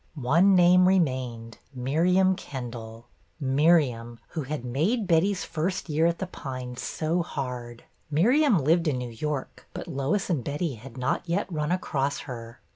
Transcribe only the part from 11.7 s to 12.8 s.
across her.